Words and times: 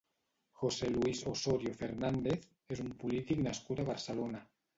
José 0.61 0.87
Luis 0.93 1.21
Osorio 1.31 1.73
Fernández 1.81 2.49
és 2.77 2.83
un 2.85 2.89
polític 3.05 3.45
nascut 3.49 3.85
a 3.85 3.87
Barcelona. 3.93 4.43